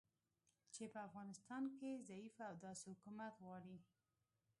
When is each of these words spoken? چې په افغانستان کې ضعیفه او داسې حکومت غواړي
چې 0.73 0.83
په 0.93 0.99
افغانستان 1.07 1.63
کې 1.77 2.01
ضعیفه 2.09 2.43
او 2.51 2.55
داسې 2.65 2.87
حکومت 2.93 3.33
غواړي 3.43 3.77